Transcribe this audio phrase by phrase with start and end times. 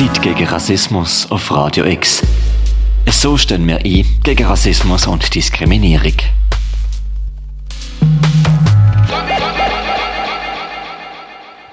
[0.00, 2.22] Zeit gegen Rassismus auf Radio X.
[3.06, 6.14] So stehen wir ein gegen Rassismus und Diskriminierung.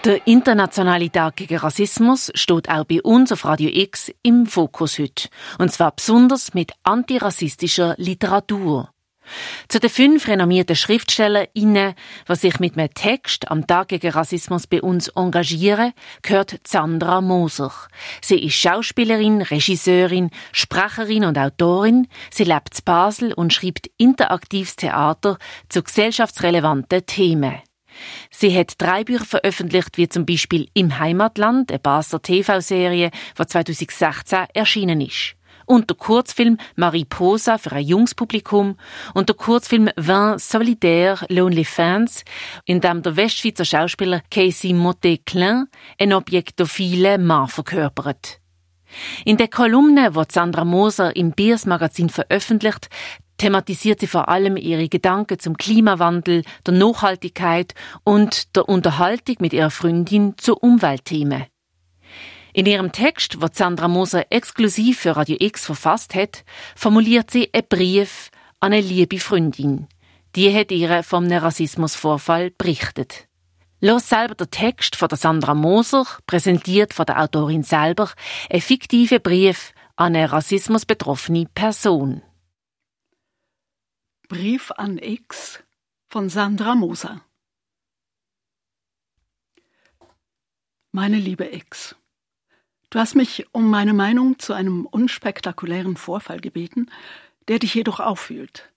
[0.03, 5.29] Der internationale Tag gegen Rassismus steht auch bei uns auf Radio X im Fokus heute.
[5.57, 8.89] Und zwar besonders mit antirassistischer Literatur.
[9.67, 11.93] Zu den fünf renommierten SchriftstellerInnen,
[12.29, 17.71] die sich mit einem Text am Tag gegen Rassismus bei uns engagieren, gehört Sandra Moser.
[18.21, 22.07] Sie ist Schauspielerin, Regisseurin, Sprecherin und Autorin.
[22.31, 25.38] Sie lebt in Basel und schreibt interaktives Theater
[25.69, 27.55] zu gesellschaftsrelevanten Themen.
[28.30, 34.45] Sie hat drei Bücher veröffentlicht, wie zum Beispiel Im Heimatland, eine Basler TV-Serie, die 2016
[34.53, 35.36] erschienen ist
[35.67, 38.77] und der Kurzfilm Mariposa für ein junges Publikum
[39.13, 42.23] und der Kurzfilm Vin Solidaire Lonely Fans,
[42.66, 45.67] in dem der Westschweizer Schauspieler Casey Motet-Klein
[45.99, 48.39] ein objektophile Mann verkörpert.
[49.25, 52.89] In der Kolumne, die Sandra Moser im Biers Magazin veröffentlicht,
[53.38, 59.69] thematisiert sie vor allem ihre Gedanken zum Klimawandel, der Nachhaltigkeit und der Unterhaltung mit ihrer
[59.69, 61.45] Freundin zu Umweltthemen.
[62.58, 66.44] In ihrem Text, wo Sandra Moser exklusiv für Radio X verfasst hat,
[66.75, 69.88] formuliert sie einen Brief an eine liebe Freundin.
[70.36, 73.28] Die hat ihr vom Rassismusvorfall berichtet.
[73.80, 78.11] Los selber der Text von der Sandra Moser, präsentiert von der Autorin selber,
[78.50, 82.23] ein fiktiver Brief an eine rassismusbetroffene Person.
[84.30, 85.63] Brief an X
[86.09, 87.22] von Sandra Moser.
[90.91, 91.95] Meine liebe X,
[92.89, 96.89] Du hast mich um meine Meinung zu einem unspektakulären Vorfall gebeten,
[97.49, 98.71] der dich jedoch auffühlt.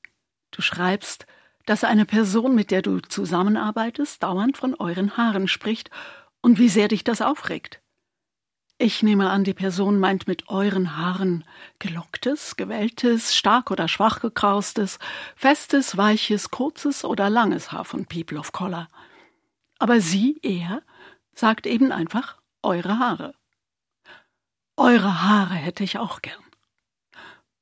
[0.51, 1.27] Du schreibst,
[1.65, 5.91] dass eine Person, mit der du zusammenarbeitest, dauernd von euren Haaren spricht
[6.41, 7.81] und wie sehr dich das aufregt.
[8.79, 11.45] Ich nehme an, die Person meint mit euren Haaren
[11.79, 14.99] gelocktes, gewelltes, stark oder schwach gekraustes,
[15.37, 18.89] festes, weiches, kurzes oder langes Haar von People of Color.
[19.79, 20.83] Aber sie, er,
[21.35, 23.35] sagt eben einfach eure Haare.
[24.81, 26.43] Eure Haare hätte ich auch gern.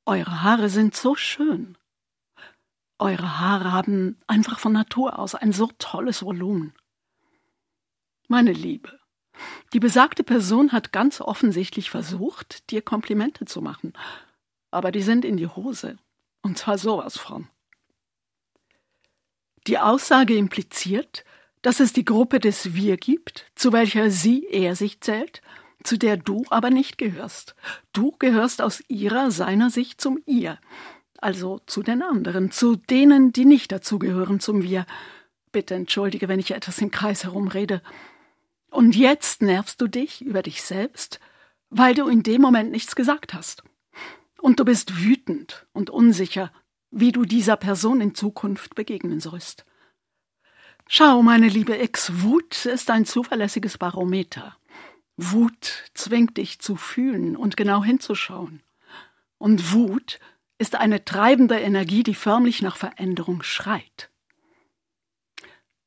[0.05, 1.77] Eure Haare sind so schön.
[2.97, 6.73] Eure Haare haben einfach von Natur aus ein so tolles Volumen.
[8.29, 8.97] Meine Liebe,
[9.73, 13.91] die besagte Person hat ganz offensichtlich versucht, dir Komplimente zu machen,
[14.71, 15.97] aber die sind in die Hose,
[16.41, 17.49] und zwar sowas von.
[19.67, 21.25] Die Aussage impliziert,
[21.63, 25.41] dass es die Gruppe des Wir gibt, zu welcher sie, er sich zählt,
[25.83, 27.55] zu der du aber nicht gehörst.
[27.93, 30.59] Du gehörst aus ihrer, seiner Sicht zum ihr,
[31.17, 34.85] also zu den anderen, zu denen, die nicht dazugehören zum wir.
[35.51, 37.81] Bitte entschuldige, wenn ich etwas im Kreis herumrede.
[38.69, 41.19] Und jetzt nervst du dich über dich selbst,
[41.69, 43.63] weil du in dem Moment nichts gesagt hast.
[44.39, 46.51] Und du bist wütend und unsicher,
[46.91, 49.65] wie du dieser Person in Zukunft begegnen sollst.
[50.87, 54.57] Schau, meine liebe Ex, Wut ist ein zuverlässiges Barometer.
[55.21, 58.61] Wut zwingt dich zu fühlen und genau hinzuschauen.
[59.37, 60.19] Und Wut
[60.57, 64.09] ist eine treibende Energie, die förmlich nach Veränderung schreit.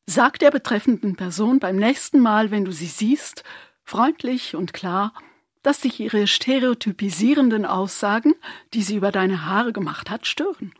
[0.06, 3.44] Sag der betreffenden Person beim nächsten Mal, wenn du sie siehst,
[3.84, 5.14] freundlich und klar,
[5.62, 8.34] dass dich ihre stereotypisierenden Aussagen,
[8.74, 10.74] die sie über deine Haare gemacht hat, stören.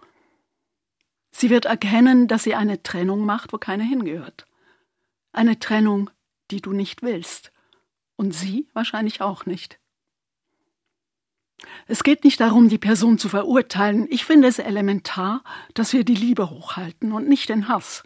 [1.30, 4.46] Sie wird erkennen, dass sie eine Trennung macht, wo keine hingehört.
[5.32, 6.10] Eine Trennung,
[6.50, 7.51] die du nicht willst.
[8.16, 9.78] Und Sie wahrscheinlich auch nicht.
[11.86, 14.06] Es geht nicht darum, die Person zu verurteilen.
[14.10, 15.42] Ich finde es elementar,
[15.74, 18.02] dass wir die Liebe hochhalten und nicht den Hass.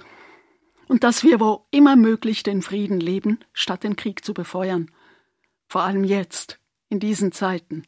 [0.88, 4.90] Und dass wir wo immer möglich den Frieden leben, statt den Krieg zu befeuern.
[5.68, 7.86] Vor allem jetzt, in diesen Zeiten.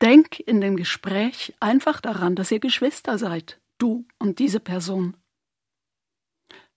[0.00, 5.16] Denk in dem Gespräch einfach daran, dass ihr Geschwister seid, du und diese Person.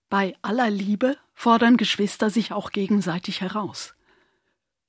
[0.08, 3.94] Bei aller Liebe fordern Geschwister sich auch gegenseitig heraus.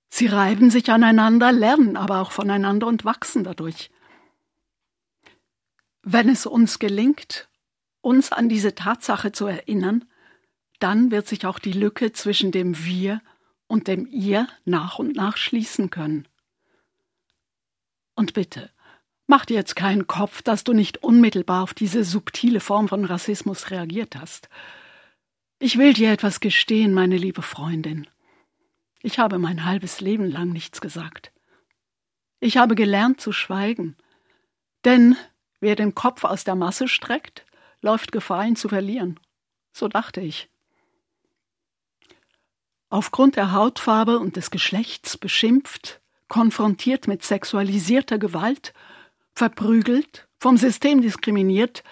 [0.10, 3.92] Sie reiben sich aneinander, lernen aber auch voneinander und wachsen dadurch.
[6.02, 7.48] Wenn es uns gelingt,
[8.02, 10.06] uns an diese Tatsache zu erinnern,
[10.80, 13.22] dann wird sich auch die Lücke zwischen dem Wir
[13.68, 16.28] und dem Ihr nach und nach schließen können.
[18.16, 18.72] Und bitte,
[19.28, 23.70] mach dir jetzt keinen Kopf, dass du nicht unmittelbar auf diese subtile Form von Rassismus
[23.70, 24.50] reagiert hast.
[25.60, 28.08] Ich will dir etwas gestehen, meine liebe Freundin.
[29.02, 31.32] Ich habe mein halbes Leben lang nichts gesagt.
[32.40, 33.96] Ich habe gelernt zu schweigen,
[34.86, 35.16] denn
[35.60, 37.46] wer den Kopf aus der Masse streckt,
[37.82, 39.20] läuft Gefahr, ihn zu verlieren.
[39.74, 40.50] So dachte ich.
[42.90, 48.74] Aufgrund der Hautfarbe und des Geschlechts beschimpft, konfrontiert mit sexualisierter Gewalt,
[49.34, 51.84] verprügelt, vom System diskriminiert,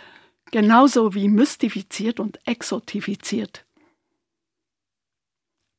[0.51, 3.66] genauso wie mystifiziert und exotifiziert.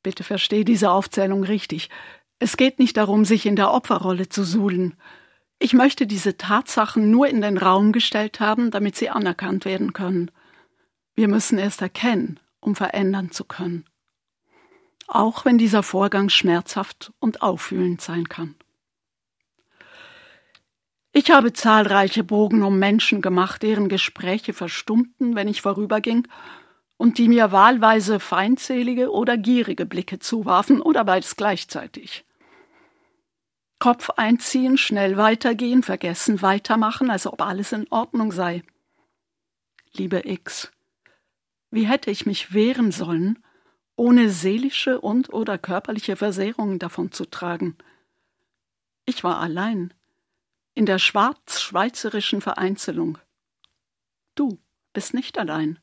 [0.09, 1.91] Bitte verstehe diese Aufzählung richtig.
[2.39, 4.97] Es geht nicht darum, sich in der Opferrolle zu suhlen.
[5.59, 10.31] Ich möchte diese Tatsachen nur in den Raum gestellt haben, damit sie anerkannt werden können.
[11.15, 13.85] Wir müssen erst erkennen, um verändern zu können.
[15.09, 18.55] Auch wenn dieser Vorgang schmerzhaft und auffühlend sein kann.
[21.13, 26.27] Ich habe zahlreiche Bogen um Menschen gemacht, deren Gespräche verstummten, wenn ich vorüberging,
[26.99, 32.27] und die mir wahlweise feindselige oder gierige Blicke zuwarfen oder beides gleichzeitig.
[33.79, 38.65] Kopf einziehen, schnell weitergehen, vergessen, weitermachen, als ob alles in Ordnung sei.
[39.93, 40.73] Liebe X,
[41.71, 43.43] wie hätte ich mich wehren sollen,
[43.95, 47.77] ohne seelische und oder körperliche Versehrungen davon zu tragen?
[49.05, 49.95] Ich war allein,
[50.75, 53.19] in der schwarz-schweizerischen Vereinzelung.
[54.35, 54.59] Du
[54.93, 55.79] bist nicht allein.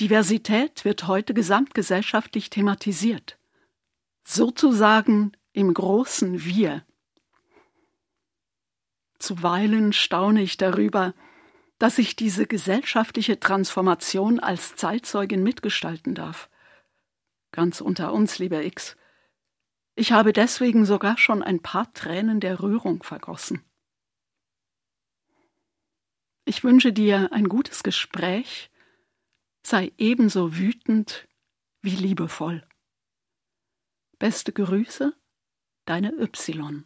[0.00, 3.38] Diversität wird heute gesamtgesellschaftlich thematisiert.
[4.24, 6.86] Sozusagen im großen Wir.
[9.18, 11.12] Zuweilen staune ich darüber,
[11.78, 16.48] dass ich diese gesellschaftliche Transformation als Zeitzeugin mitgestalten darf.
[17.52, 18.96] Ganz unter uns, lieber X.
[19.96, 23.62] Ich habe deswegen sogar schon ein paar Tränen der Rührung vergossen.
[26.46, 28.70] Ich wünsche dir ein gutes Gespräch,
[29.62, 31.28] sei ebenso wütend
[31.82, 32.62] wie liebevoll.
[34.18, 35.14] Beste Grüße,
[35.86, 36.84] deine Y.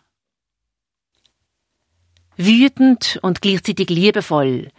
[2.37, 4.71] Wütend und gleichzeitig liebevoll.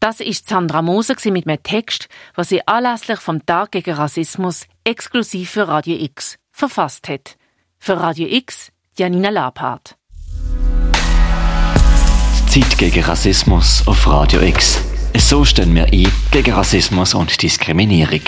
[0.00, 5.50] Das ist Sandra Moser mit einem Text, was sie anlässlich vom Tag gegen Rassismus exklusiv
[5.50, 7.36] für Radio X verfasst hat.
[7.78, 9.96] Für Radio X Janina Labhardt.
[12.48, 14.95] Zeit gegen Rassismus auf Radio X.
[15.18, 18.20] So stehen wir ein gegen Rassismus und Diskriminierung.